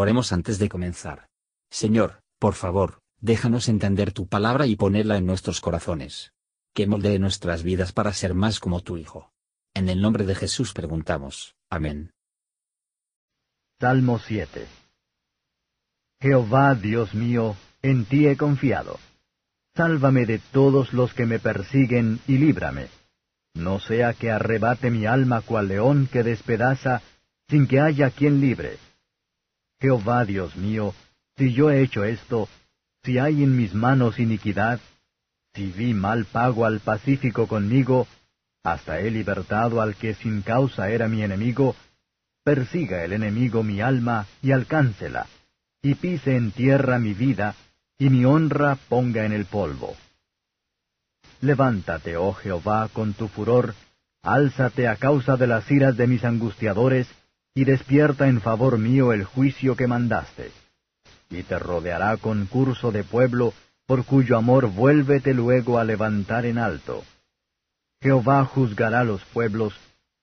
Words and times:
Oremos 0.00 0.32
antes 0.32 0.58
de 0.58 0.70
comenzar. 0.70 1.28
Señor, 1.70 2.22
por 2.38 2.54
favor, 2.54 3.02
déjanos 3.20 3.68
entender 3.68 4.12
tu 4.12 4.26
palabra 4.26 4.64
y 4.66 4.74
ponerla 4.74 5.18
en 5.18 5.26
nuestros 5.26 5.60
corazones. 5.60 6.32
Que 6.74 6.86
moldee 6.86 7.18
nuestras 7.18 7.62
vidas 7.62 7.92
para 7.92 8.14
ser 8.14 8.32
más 8.32 8.60
como 8.60 8.80
tu 8.80 8.96
Hijo. 8.96 9.30
En 9.74 9.90
el 9.90 10.00
nombre 10.00 10.24
de 10.24 10.34
Jesús 10.34 10.72
preguntamos. 10.72 11.54
Amén. 11.68 12.14
Salmo 13.78 14.18
7 14.18 14.66
Jehová, 16.22 16.74
Dios 16.76 17.14
mío, 17.14 17.54
en 17.82 18.06
ti 18.06 18.26
he 18.26 18.38
confiado. 18.38 18.98
Sálvame 19.76 20.24
de 20.24 20.38
todos 20.38 20.94
los 20.94 21.12
que 21.12 21.26
me 21.26 21.40
persiguen 21.40 22.20
y 22.26 22.38
líbrame. 22.38 22.88
No 23.52 23.78
sea 23.80 24.14
que 24.14 24.30
arrebate 24.30 24.90
mi 24.90 25.04
alma 25.04 25.42
cual 25.42 25.68
león 25.68 26.08
que 26.10 26.22
despedaza, 26.22 27.02
sin 27.50 27.66
que 27.66 27.80
haya 27.80 28.10
quien 28.10 28.40
libre. 28.40 28.78
Jehová 29.80 30.24
Dios 30.24 30.56
mío, 30.56 30.94
si 31.36 31.52
yo 31.52 31.70
he 31.70 31.80
hecho 31.82 32.04
esto, 32.04 32.48
si 33.02 33.18
hay 33.18 33.42
en 33.42 33.56
mis 33.56 33.72
manos 33.72 34.18
iniquidad, 34.18 34.78
si 35.54 35.72
vi 35.72 35.94
mal 35.94 36.26
pago 36.26 36.66
al 36.66 36.80
pacífico 36.80 37.46
conmigo, 37.48 38.06
hasta 38.62 39.00
he 39.00 39.10
libertado 39.10 39.80
al 39.80 39.96
que 39.96 40.14
sin 40.14 40.42
causa 40.42 40.90
era 40.90 41.08
mi 41.08 41.22
enemigo, 41.22 41.74
persiga 42.44 43.04
el 43.04 43.14
enemigo 43.14 43.62
mi 43.62 43.80
alma 43.80 44.26
y 44.42 44.52
alcáncela, 44.52 45.26
y 45.82 45.94
pise 45.94 46.36
en 46.36 46.50
tierra 46.52 46.98
mi 46.98 47.14
vida, 47.14 47.54
y 47.98 48.10
mi 48.10 48.26
honra 48.26 48.76
ponga 48.88 49.24
en 49.24 49.32
el 49.32 49.46
polvo. 49.46 49.96
Levántate, 51.40 52.18
oh 52.18 52.34
Jehová, 52.34 52.88
con 52.92 53.14
tu 53.14 53.28
furor, 53.28 53.74
álzate 54.22 54.88
a 54.88 54.96
causa 54.96 55.38
de 55.38 55.46
las 55.46 55.70
iras 55.70 55.96
de 55.96 56.06
mis 56.06 56.22
angustiadores, 56.22 57.08
y 57.54 57.64
despierta 57.64 58.28
en 58.28 58.40
favor 58.40 58.78
mío 58.78 59.12
el 59.12 59.24
juicio 59.24 59.76
que 59.76 59.86
mandaste. 59.86 60.52
Y 61.30 61.42
te 61.42 61.58
rodeará 61.58 62.16
concurso 62.16 62.92
de 62.92 63.04
pueblo, 63.04 63.54
por 63.86 64.04
cuyo 64.04 64.36
amor 64.36 64.68
vuélvete 64.68 65.34
luego 65.34 65.78
a 65.78 65.84
levantar 65.84 66.46
en 66.46 66.58
alto. 66.58 67.04
Jehová 68.00 68.44
juzgará 68.44 69.04
los 69.04 69.24
pueblos, 69.26 69.74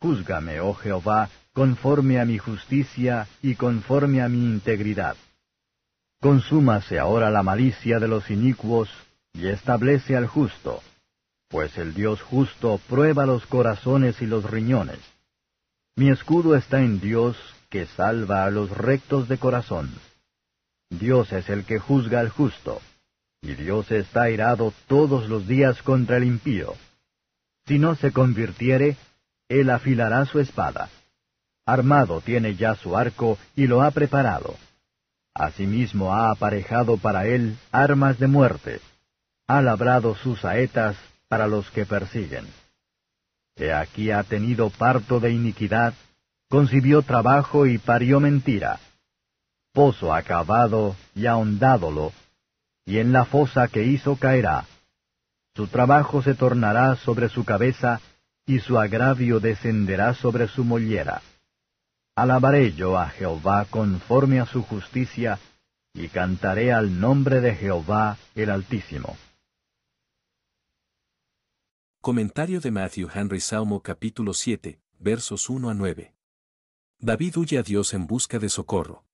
júzgame, 0.00 0.60
oh 0.60 0.74
Jehová, 0.74 1.28
conforme 1.52 2.20
a 2.20 2.24
mi 2.24 2.38
justicia 2.38 3.28
y 3.42 3.54
conforme 3.54 4.22
a 4.22 4.28
mi 4.28 4.38
integridad. 4.38 5.16
Consúmase 6.20 6.98
ahora 6.98 7.30
la 7.30 7.42
malicia 7.42 7.98
de 7.98 8.08
los 8.08 8.30
inicuos, 8.30 8.90
y 9.32 9.46
establece 9.46 10.16
al 10.16 10.26
justo, 10.26 10.82
pues 11.48 11.76
el 11.78 11.94
Dios 11.94 12.20
justo 12.22 12.80
prueba 12.88 13.26
los 13.26 13.46
corazones 13.46 14.20
y 14.20 14.26
los 14.26 14.48
riñones. 14.50 14.98
Mi 15.96 16.10
escudo 16.10 16.56
está 16.56 16.80
en 16.80 17.00
Dios, 17.00 17.36
que 17.68 17.86
salva 17.86 18.44
a 18.44 18.50
los 18.50 18.70
rectos 18.70 19.28
de 19.28 19.38
corazón. 19.38 19.90
Dios 20.88 21.32
es 21.32 21.48
el 21.48 21.64
que 21.64 21.78
juzga 21.78 22.20
al 22.20 22.30
justo, 22.30 22.80
y 23.42 23.54
Dios 23.54 23.90
está 23.90 24.22
airado 24.22 24.72
todos 24.86 25.28
los 25.28 25.46
días 25.46 25.82
contra 25.82 26.16
el 26.16 26.24
impío. 26.24 26.74
Si 27.66 27.78
no 27.78 27.94
se 27.94 28.12
convirtiere, 28.12 28.96
él 29.48 29.70
afilará 29.70 30.26
su 30.26 30.40
espada. 30.40 30.88
Armado 31.66 32.20
tiene 32.20 32.56
ya 32.56 32.74
su 32.74 32.96
arco 32.96 33.38
y 33.54 33.66
lo 33.66 33.82
ha 33.82 33.90
preparado. 33.90 34.56
Asimismo 35.34 36.12
ha 36.12 36.30
aparejado 36.30 36.96
para 36.96 37.26
él 37.26 37.56
armas 37.70 38.18
de 38.18 38.26
muerte. 38.26 38.80
Ha 39.46 39.62
labrado 39.62 40.16
sus 40.16 40.40
saetas 40.40 40.96
para 41.28 41.46
los 41.46 41.70
que 41.70 41.86
persiguen. 41.86 42.46
He 43.56 43.72
aquí 43.72 44.10
ha 44.10 44.22
tenido 44.22 44.70
parto 44.70 45.20
de 45.20 45.30
iniquidad, 45.32 45.94
concibió 46.48 47.02
trabajo 47.02 47.66
y 47.66 47.78
parió 47.78 48.20
mentira. 48.20 48.80
Pozo 49.72 50.12
ha 50.12 50.22
cavado 50.22 50.96
y 51.14 51.26
ahondádolo, 51.26 52.12
y 52.84 52.98
en 52.98 53.12
la 53.12 53.24
fosa 53.24 53.68
que 53.68 53.84
hizo 53.84 54.16
caerá. 54.16 54.66
Su 55.54 55.66
trabajo 55.68 56.22
se 56.22 56.34
tornará 56.34 56.96
sobre 56.96 57.28
su 57.28 57.44
cabeza, 57.44 58.00
y 58.46 58.60
su 58.60 58.78
agravio 58.78 59.38
descenderá 59.38 60.14
sobre 60.14 60.48
su 60.48 60.64
mollera. 60.64 61.22
Alabaré 62.16 62.72
yo 62.72 62.98
a 62.98 63.08
Jehová 63.08 63.66
conforme 63.70 64.40
a 64.40 64.46
su 64.46 64.62
justicia, 64.62 65.38
y 65.94 66.08
cantaré 66.08 66.72
al 66.72 67.00
nombre 67.00 67.40
de 67.40 67.54
Jehová 67.54 68.16
el 68.34 68.50
Altísimo. 68.50 69.16
Comentario 72.02 72.60
de 72.60 72.70
Matthew 72.70 73.10
Henry 73.12 73.40
Salmo 73.40 73.82
capítulo 73.82 74.32
7, 74.32 74.80
versos 75.00 75.50
1 75.50 75.68
a 75.68 75.74
9. 75.74 76.14
David 76.98 77.36
huye 77.36 77.58
a 77.58 77.62
Dios 77.62 77.92
en 77.92 78.06
busca 78.06 78.38
de 78.38 78.48
socorro. 78.48 79.04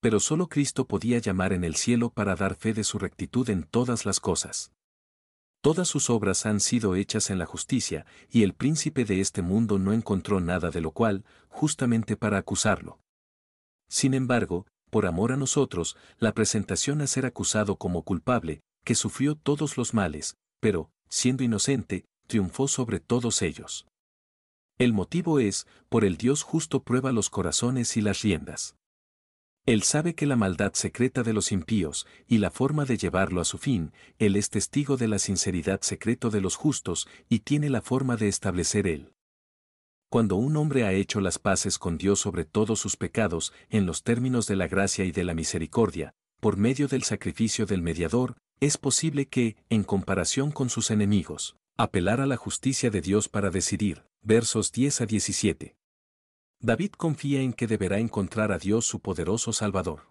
Pero 0.00 0.18
solo 0.18 0.48
Cristo 0.48 0.86
podía 0.86 1.18
llamar 1.18 1.52
en 1.52 1.64
el 1.64 1.76
cielo 1.76 2.08
para 2.08 2.34
dar 2.34 2.54
fe 2.54 2.72
de 2.72 2.82
su 2.82 2.98
rectitud 2.98 3.50
en 3.50 3.62
todas 3.62 4.06
las 4.06 4.20
cosas. 4.20 4.72
Todas 5.60 5.86
sus 5.86 6.08
obras 6.08 6.46
han 6.46 6.60
sido 6.60 6.94
hechas 6.94 7.28
en 7.28 7.36
la 7.36 7.44
justicia, 7.44 8.06
y 8.30 8.42
el 8.42 8.54
príncipe 8.54 9.04
de 9.04 9.20
este 9.20 9.42
mundo 9.42 9.78
no 9.78 9.92
encontró 9.92 10.40
nada 10.40 10.70
de 10.70 10.80
lo 10.80 10.92
cual, 10.92 11.26
justamente 11.50 12.16
para 12.16 12.38
acusarlo. 12.38 13.00
Sin 13.90 14.14
embargo, 14.14 14.66
por 14.88 15.04
amor 15.04 15.30
a 15.30 15.36
nosotros, 15.36 15.94
la 16.16 16.32
presentación 16.32 17.02
a 17.02 17.06
ser 17.06 17.26
acusado 17.26 17.76
como 17.76 18.02
culpable, 18.02 18.62
que 18.82 18.94
sufrió 18.94 19.34
todos 19.34 19.76
los 19.76 19.92
males, 19.92 20.38
pero, 20.58 20.90
siendo 21.08 21.42
inocente, 21.44 22.04
triunfó 22.26 22.68
sobre 22.68 23.00
todos 23.00 23.42
ellos. 23.42 23.86
El 24.78 24.92
motivo 24.92 25.40
es, 25.40 25.66
por 25.88 26.04
el 26.04 26.16
Dios 26.16 26.42
justo 26.42 26.82
prueba 26.82 27.10
los 27.10 27.30
corazones 27.30 27.96
y 27.96 28.00
las 28.00 28.22
riendas. 28.22 28.76
Él 29.66 29.82
sabe 29.82 30.14
que 30.14 30.24
la 30.24 30.36
maldad 30.36 30.72
secreta 30.74 31.22
de 31.22 31.34
los 31.34 31.52
impíos 31.52 32.06
y 32.26 32.38
la 32.38 32.50
forma 32.50 32.86
de 32.86 32.96
llevarlo 32.96 33.40
a 33.40 33.44
su 33.44 33.58
fin, 33.58 33.92
Él 34.18 34.36
es 34.36 34.48
testigo 34.48 34.96
de 34.96 35.08
la 35.08 35.18
sinceridad 35.18 35.82
secreto 35.82 36.30
de 36.30 36.40
los 36.40 36.56
justos 36.56 37.06
y 37.28 37.40
tiene 37.40 37.68
la 37.68 37.82
forma 37.82 38.16
de 38.16 38.28
establecer 38.28 38.86
Él. 38.86 39.12
Cuando 40.10 40.36
un 40.36 40.56
hombre 40.56 40.84
ha 40.84 40.94
hecho 40.94 41.20
las 41.20 41.38
paces 41.38 41.78
con 41.78 41.98
Dios 41.98 42.18
sobre 42.18 42.46
todos 42.46 42.80
sus 42.80 42.96
pecados 42.96 43.52
en 43.68 43.84
los 43.84 44.04
términos 44.04 44.46
de 44.46 44.56
la 44.56 44.68
gracia 44.68 45.04
y 45.04 45.12
de 45.12 45.24
la 45.24 45.34
misericordia, 45.34 46.14
por 46.40 46.56
medio 46.56 46.88
del 46.88 47.02
sacrificio 47.02 47.66
del 47.66 47.82
mediador, 47.82 48.36
es 48.60 48.76
posible 48.76 49.26
que, 49.26 49.56
en 49.70 49.84
comparación 49.84 50.50
con 50.50 50.68
sus 50.68 50.90
enemigos, 50.90 51.56
apelar 51.76 52.20
a 52.20 52.26
la 52.26 52.36
justicia 52.36 52.90
de 52.90 53.00
Dios 53.00 53.28
para 53.28 53.50
decidir, 53.50 54.04
versos 54.22 54.72
10 54.72 55.02
a 55.02 55.06
17. 55.06 55.76
David 56.60 56.90
confía 56.96 57.40
en 57.40 57.52
que 57.52 57.68
deberá 57.68 57.98
encontrar 57.98 58.50
a 58.50 58.58
Dios 58.58 58.84
su 58.84 59.00
poderoso 59.00 59.52
Salvador. 59.52 60.08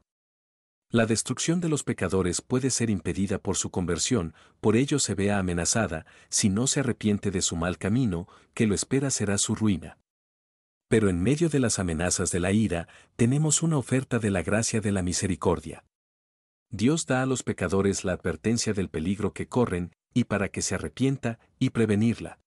La 0.90 1.06
destrucción 1.06 1.60
de 1.60 1.68
los 1.68 1.84
pecadores 1.84 2.40
puede 2.40 2.70
ser 2.70 2.90
impedida 2.90 3.40
por 3.40 3.58
su 3.58 3.70
conversión, 3.70 4.34
por 4.62 4.78
ello 4.78 5.00
se 5.00 5.16
vea 5.16 5.40
amenazada, 5.40 6.06
si 6.30 6.48
no 6.48 6.66
se 6.68 6.80
arrepiente 6.80 7.32
de 7.32 7.42
su 7.42 7.58
mal 7.58 7.78
camino, 7.78 8.30
que 8.54 8.66
lo 8.66 8.74
espera 8.74 9.10
será 9.10 9.38
su 9.38 9.54
ruina. 9.54 9.98
Pero 10.88 11.10
en 11.10 11.22
medio 11.22 11.50
de 11.50 11.60
las 11.60 11.80
amenazas 11.80 12.32
de 12.32 12.40
la 12.40 12.54
ira, 12.54 12.88
tenemos 13.18 13.62
una 13.62 13.78
oferta 13.78 14.20
de 14.20 14.32
la 14.32 14.42
gracia 14.42 14.80
de 14.80 14.94
la 14.94 15.04
misericordia. 15.04 15.84
Dios 16.70 17.06
da 17.06 17.22
a 17.22 17.26
los 17.26 17.44
pecadores 17.44 18.04
la 18.04 18.14
advertencia 18.14 18.74
del 18.74 18.90
peligro 18.90 19.34
que 19.34 19.48
corren, 19.48 19.94
y 20.14 20.26
para 20.26 20.50
que 20.50 20.62
se 20.62 20.76
arrepienta, 20.76 21.40
y 21.60 21.70
prevenirla. 21.70 22.40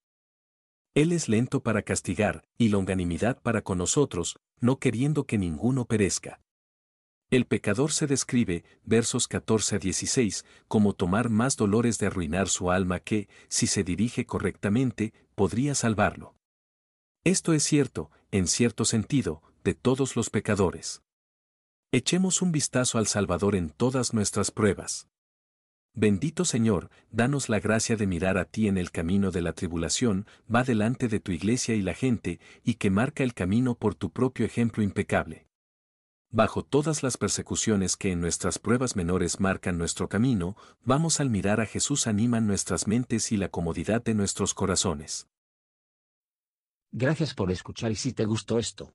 Él 0.94 1.12
es 1.12 1.28
lento 1.28 1.62
para 1.62 1.82
castigar, 1.82 2.42
y 2.58 2.68
longanimidad 2.68 3.40
para 3.40 3.62
con 3.62 3.78
nosotros, 3.78 4.38
no 4.60 4.78
queriendo 4.78 5.24
que 5.24 5.38
ninguno 5.38 5.86
perezca. 5.86 6.40
El 7.30 7.46
pecador 7.46 7.92
se 7.92 8.08
describe, 8.08 8.64
versos 8.82 9.28
14 9.28 9.76
a 9.76 9.78
16, 9.78 10.44
como 10.66 10.94
tomar 10.94 11.30
más 11.30 11.56
dolores 11.56 11.98
de 11.98 12.06
arruinar 12.06 12.48
su 12.48 12.72
alma 12.72 12.98
que, 12.98 13.28
si 13.48 13.68
se 13.68 13.84
dirige 13.84 14.26
correctamente, 14.26 15.14
podría 15.36 15.76
salvarlo. 15.76 16.34
Esto 17.22 17.52
es 17.52 17.62
cierto, 17.62 18.10
en 18.32 18.48
cierto 18.48 18.84
sentido, 18.84 19.42
de 19.62 19.74
todos 19.74 20.16
los 20.16 20.28
pecadores. 20.28 21.02
Echemos 21.92 22.40
un 22.40 22.52
vistazo 22.52 22.98
al 22.98 23.08
Salvador 23.08 23.56
en 23.56 23.70
todas 23.70 24.14
nuestras 24.14 24.52
pruebas. 24.52 25.08
Bendito 25.92 26.44
Señor, 26.44 26.88
danos 27.10 27.48
la 27.48 27.58
gracia 27.58 27.96
de 27.96 28.06
mirar 28.06 28.38
a 28.38 28.44
ti 28.44 28.68
en 28.68 28.78
el 28.78 28.92
camino 28.92 29.32
de 29.32 29.40
la 29.42 29.54
tribulación, 29.54 30.24
va 30.54 30.62
delante 30.62 31.08
de 31.08 31.18
tu 31.18 31.32
iglesia 31.32 31.74
y 31.74 31.82
la 31.82 31.94
gente, 31.94 32.38
y 32.62 32.74
que 32.74 32.90
marca 32.90 33.24
el 33.24 33.34
camino 33.34 33.74
por 33.74 33.96
tu 33.96 34.10
propio 34.10 34.46
ejemplo 34.46 34.84
impecable. 34.84 35.48
Bajo 36.30 36.62
todas 36.64 37.02
las 37.02 37.16
persecuciones 37.16 37.96
que 37.96 38.12
en 38.12 38.20
nuestras 38.20 38.60
pruebas 38.60 38.94
menores 38.94 39.40
marcan 39.40 39.76
nuestro 39.76 40.08
camino, 40.08 40.56
vamos 40.84 41.18
al 41.18 41.28
mirar 41.28 41.60
a 41.60 41.66
Jesús 41.66 42.06
animan 42.06 42.46
nuestras 42.46 42.86
mentes 42.86 43.32
y 43.32 43.36
la 43.36 43.48
comodidad 43.48 44.00
de 44.00 44.14
nuestros 44.14 44.54
corazones. 44.54 45.26
Gracias 46.92 47.34
por 47.34 47.50
escuchar 47.50 47.90
y 47.90 47.96
si 47.96 48.12
te 48.12 48.26
gustó 48.26 48.60
esto, 48.60 48.94